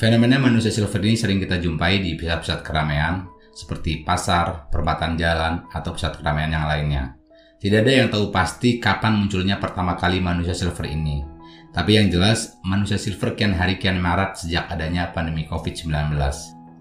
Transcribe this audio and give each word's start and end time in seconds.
Fenomena 0.00 0.40
manusia 0.40 0.72
silver 0.72 1.04
ini 1.04 1.12
sering 1.12 1.36
kita 1.36 1.60
jumpai 1.60 2.00
di 2.00 2.16
pusat-pusat 2.16 2.64
keramaian, 2.64 3.28
seperti 3.52 4.00
pasar, 4.00 4.72
perempatan 4.72 5.20
jalan, 5.20 5.68
atau 5.68 5.92
pusat 5.92 6.16
keramaian 6.16 6.56
yang 6.56 6.64
lainnya. 6.64 7.20
Tidak 7.60 7.84
ada 7.84 7.92
yang 7.92 8.08
tahu 8.08 8.32
pasti 8.32 8.80
kapan 8.80 9.20
munculnya 9.20 9.60
pertama 9.60 10.00
kali 10.00 10.24
manusia 10.24 10.56
silver 10.56 10.88
ini. 10.88 11.20
Tapi 11.76 12.00
yang 12.00 12.08
jelas, 12.08 12.56
manusia 12.64 12.96
silver 12.96 13.36
kian 13.36 13.52
hari 13.52 13.76
kian 13.76 14.00
marak 14.00 14.40
sejak 14.40 14.72
adanya 14.72 15.12
pandemi 15.12 15.44
COVID-19. 15.44 16.16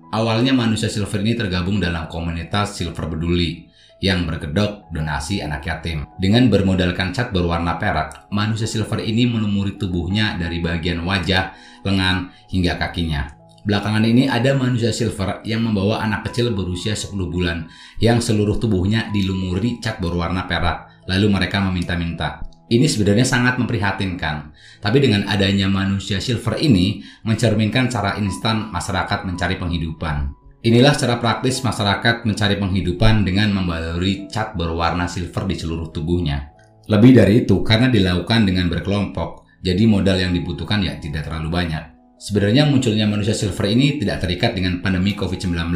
Awalnya 0.10 0.58
manusia 0.58 0.90
silver 0.90 1.22
ini 1.22 1.38
tergabung 1.38 1.78
dalam 1.78 2.10
komunitas 2.10 2.74
silver 2.74 3.06
peduli 3.14 3.70
yang 4.02 4.26
berkedok 4.26 4.90
donasi 4.90 5.38
anak 5.38 5.70
yatim. 5.70 6.10
Dengan 6.18 6.50
bermodalkan 6.50 7.14
cat 7.14 7.30
berwarna 7.30 7.78
perak, 7.78 8.26
manusia 8.34 8.66
silver 8.66 9.06
ini 9.06 9.30
melumuri 9.30 9.78
tubuhnya 9.78 10.34
dari 10.42 10.66
bagian 10.66 11.06
wajah, 11.06 11.54
lengan, 11.86 12.34
hingga 12.50 12.82
kakinya. 12.82 13.38
Belakangan 13.62 14.02
ini 14.02 14.26
ada 14.26 14.58
manusia 14.58 14.90
silver 14.90 15.46
yang 15.46 15.62
membawa 15.62 16.02
anak 16.02 16.26
kecil 16.32 16.58
berusia 16.58 16.98
10 16.98 17.14
bulan 17.30 17.70
yang 18.02 18.18
seluruh 18.18 18.58
tubuhnya 18.58 19.14
dilumuri 19.14 19.78
cat 19.78 20.02
berwarna 20.02 20.50
perak, 20.50 21.06
lalu 21.06 21.30
mereka 21.30 21.62
meminta-minta. 21.62 22.49
Ini 22.70 22.86
sebenarnya 22.86 23.26
sangat 23.26 23.58
memprihatinkan. 23.58 24.54
Tapi 24.78 24.98
dengan 25.02 25.26
adanya 25.26 25.66
manusia 25.66 26.22
silver 26.22 26.62
ini 26.62 27.02
mencerminkan 27.26 27.90
cara 27.90 28.14
instan 28.22 28.70
masyarakat 28.70 29.26
mencari 29.26 29.58
penghidupan. 29.58 30.38
Inilah 30.62 30.94
cara 30.94 31.18
praktis 31.18 31.66
masyarakat 31.66 32.30
mencari 32.30 32.62
penghidupan 32.62 33.26
dengan 33.26 33.58
membaluri 33.58 34.30
cat 34.30 34.54
berwarna 34.54 35.10
silver 35.10 35.50
di 35.50 35.58
seluruh 35.58 35.90
tubuhnya. 35.90 36.54
Lebih 36.86 37.18
dari 37.18 37.42
itu, 37.42 37.66
karena 37.66 37.90
dilakukan 37.90 38.46
dengan 38.46 38.70
berkelompok, 38.70 39.50
jadi 39.66 39.90
modal 39.90 40.22
yang 40.22 40.32
dibutuhkan 40.36 40.86
ya 40.86 40.94
tidak 41.02 41.26
terlalu 41.26 41.50
banyak. 41.50 41.84
Sebenarnya 42.22 42.70
munculnya 42.70 43.10
manusia 43.10 43.34
silver 43.34 43.66
ini 43.66 43.98
tidak 43.98 44.22
terikat 44.22 44.54
dengan 44.54 44.84
pandemi 44.84 45.18
COVID-19. 45.18 45.74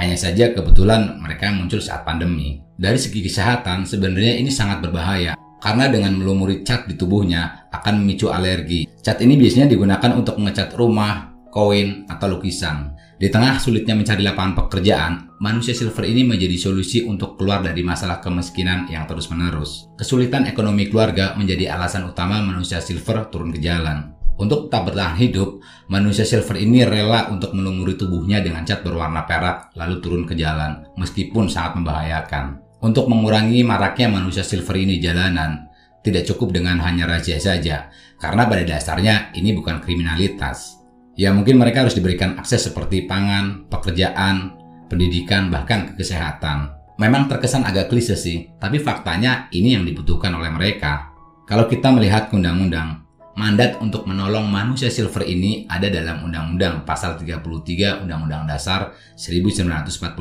Hanya 0.00 0.16
saja 0.16 0.54
kebetulan 0.54 1.20
mereka 1.20 1.52
muncul 1.52 1.82
saat 1.82 2.06
pandemi. 2.06 2.62
Dari 2.78 2.96
segi 2.96 3.20
kesehatan, 3.20 3.84
sebenarnya 3.84 4.38
ini 4.38 4.48
sangat 4.48 4.80
berbahaya 4.80 5.36
karena 5.60 5.88
dengan 5.88 6.16
melumuri 6.18 6.62
cat 6.62 6.84
di 6.88 6.94
tubuhnya 6.94 7.68
akan 7.72 8.02
memicu 8.02 8.28
alergi. 8.28 8.86
Cat 9.00 9.22
ini 9.22 9.38
biasanya 9.38 9.70
digunakan 9.70 10.10
untuk 10.14 10.36
mengecat 10.36 10.74
rumah, 10.74 11.36
koin, 11.52 12.04
atau 12.10 12.36
lukisan. 12.36 12.92
Di 13.16 13.32
tengah 13.32 13.56
sulitnya 13.56 13.96
mencari 13.96 14.20
lapangan 14.20 14.52
pekerjaan, 14.52 15.40
manusia 15.40 15.72
silver 15.72 16.04
ini 16.04 16.20
menjadi 16.20 16.52
solusi 16.60 17.00
untuk 17.00 17.40
keluar 17.40 17.64
dari 17.64 17.80
masalah 17.80 18.20
kemiskinan 18.20 18.92
yang 18.92 19.08
terus-menerus. 19.08 19.88
Kesulitan 19.96 20.44
ekonomi 20.44 20.92
keluarga 20.92 21.32
menjadi 21.32 21.72
alasan 21.72 22.04
utama 22.04 22.44
manusia 22.44 22.84
silver 22.84 23.32
turun 23.32 23.56
ke 23.56 23.60
jalan. 23.64 24.12
Untuk 24.36 24.68
tetap 24.68 24.92
bertahan 24.92 25.16
hidup, 25.16 25.64
manusia 25.88 26.28
silver 26.28 26.60
ini 26.60 26.84
rela 26.84 27.32
untuk 27.32 27.56
melumuri 27.56 27.96
tubuhnya 27.96 28.44
dengan 28.44 28.68
cat 28.68 28.84
berwarna 28.84 29.24
perak 29.24 29.72
lalu 29.80 29.96
turun 30.04 30.28
ke 30.28 30.36
jalan, 30.36 30.84
meskipun 31.00 31.48
sangat 31.48 31.80
membahayakan. 31.80 32.65
Untuk 32.84 33.08
mengurangi 33.08 33.64
maraknya 33.64 34.12
manusia 34.12 34.44
silver 34.44 34.76
ini 34.76 35.00
jalanan, 35.00 35.72
tidak 36.04 36.28
cukup 36.28 36.52
dengan 36.52 36.76
hanya 36.84 37.08
razia 37.08 37.40
saja, 37.40 37.88
karena 38.20 38.44
pada 38.44 38.62
dasarnya 38.62 39.32
ini 39.32 39.56
bukan 39.56 39.80
kriminalitas. 39.80 40.76
Ya 41.16 41.32
mungkin 41.32 41.56
mereka 41.56 41.88
harus 41.88 41.96
diberikan 41.96 42.36
akses 42.36 42.68
seperti 42.68 43.08
pangan, 43.08 43.64
pekerjaan, 43.72 44.52
pendidikan, 44.92 45.48
bahkan 45.48 45.96
kesehatan. 45.96 46.76
Memang 47.00 47.28
terkesan 47.28 47.64
agak 47.64 47.88
klise 47.88 48.16
sih, 48.16 48.52
tapi 48.60 48.76
faktanya 48.76 49.48
ini 49.52 49.72
yang 49.72 49.88
dibutuhkan 49.88 50.32
oleh 50.36 50.52
mereka. 50.52 51.16
Kalau 51.48 51.64
kita 51.68 51.88
melihat 51.88 52.28
undang-undang, 52.34 53.05
mandat 53.36 53.76
untuk 53.84 54.08
menolong 54.08 54.48
manusia 54.48 54.88
silver 54.88 55.22
ini 55.28 55.68
ada 55.68 55.92
dalam 55.92 56.24
Undang-Undang 56.24 56.88
Pasal 56.88 57.20
33 57.20 58.02
Undang-Undang 58.02 58.48
Dasar 58.48 58.96
1945 59.14 60.16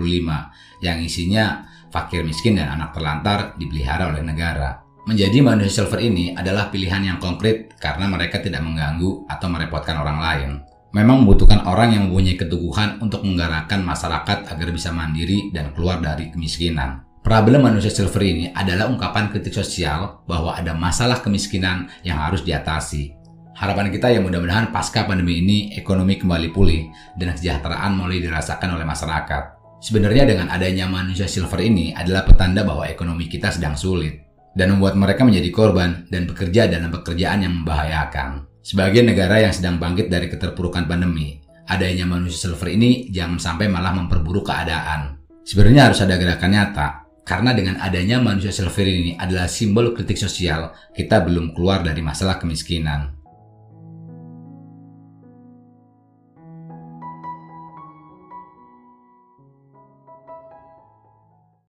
yang 0.83 0.97
isinya 0.99 1.63
fakir 1.87 2.27
miskin 2.27 2.59
dan 2.59 2.75
anak 2.75 2.91
terlantar 2.91 3.55
dipelihara 3.55 4.11
oleh 4.11 4.19
negara. 4.19 4.83
Menjadi 5.07 5.39
manusia 5.39 5.81
silver 5.81 6.03
ini 6.03 6.35
adalah 6.35 6.67
pilihan 6.67 7.01
yang 7.07 7.17
konkret 7.23 7.79
karena 7.79 8.11
mereka 8.11 8.43
tidak 8.43 8.59
mengganggu 8.59 9.25
atau 9.31 9.47
merepotkan 9.47 9.95
orang 9.95 10.19
lain 10.19 10.51
memang 10.95 11.27
membutuhkan 11.27 11.67
orang 11.67 11.91
yang 11.91 12.07
mempunyai 12.07 12.39
keteguhan 12.39 13.03
untuk 13.03 13.27
menggerakkan 13.27 13.83
masyarakat 13.83 14.47
agar 14.47 14.67
bisa 14.71 14.95
mandiri 14.95 15.51
dan 15.51 15.75
keluar 15.75 15.99
dari 15.99 16.31
kemiskinan. 16.31 17.04
Problem 17.25 17.65
manusia 17.65 17.89
silver 17.89 18.21
ini 18.21 18.53
adalah 18.53 18.85
ungkapan 18.85 19.33
kritik 19.33 19.49
sosial 19.49 20.21
bahwa 20.29 20.53
ada 20.53 20.77
masalah 20.77 21.25
kemiskinan 21.25 21.89
yang 22.05 22.21
harus 22.21 22.45
diatasi. 22.45 23.17
Harapan 23.57 23.89
kita 23.89 24.13
ya 24.13 24.21
mudah-mudahan 24.21 24.69
pasca 24.69 25.09
pandemi 25.09 25.41
ini 25.41 25.73
ekonomi 25.73 26.21
kembali 26.21 26.53
pulih 26.53 26.85
dan 27.17 27.33
kesejahteraan 27.33 27.97
mulai 27.97 28.21
dirasakan 28.21 28.77
oleh 28.77 28.85
masyarakat. 28.85 29.43
Sebenarnya 29.81 30.29
dengan 30.29 30.53
adanya 30.53 30.85
manusia 30.85 31.25
silver 31.25 31.65
ini 31.65 31.97
adalah 31.97 32.29
petanda 32.29 32.61
bahwa 32.61 32.85
ekonomi 32.85 33.25
kita 33.25 33.49
sedang 33.49 33.73
sulit 33.73 34.21
dan 34.53 34.77
membuat 34.77 34.93
mereka 34.93 35.25
menjadi 35.25 35.49
korban 35.49 36.05
dan 36.13 36.29
bekerja 36.29 36.69
dalam 36.69 36.93
pekerjaan 36.93 37.41
yang 37.41 37.57
membahayakan. 37.57 38.45
Sebagai 38.61 39.01
negara 39.01 39.41
yang 39.41 39.49
sedang 39.49 39.81
bangkit 39.81 40.13
dari 40.13 40.29
keterpurukan 40.29 40.85
pandemi, 40.85 41.41
adanya 41.73 42.05
manusia 42.05 42.53
silver 42.53 42.69
ini 42.69 43.09
jangan 43.09 43.41
sampai 43.41 43.65
malah 43.65 43.97
memperburuk 43.97 44.45
keadaan. 44.45 45.17
Sebenarnya 45.41 45.89
harus 45.89 46.01
ada 46.01 46.17
gerakan 46.17 46.53
nyata, 46.53 47.04
karena 47.25 47.57
dengan 47.57 47.81
adanya 47.81 48.21
manusia 48.21 48.53
silver 48.53 48.85
ini 48.85 49.17
adalah 49.17 49.49
simbol 49.49 49.97
kritik 49.97 50.13
sosial, 50.13 50.69
kita 50.93 51.25
belum 51.25 51.57
keluar 51.57 51.81
dari 51.81 52.05
masalah 52.05 52.37
kemiskinan. 52.37 53.14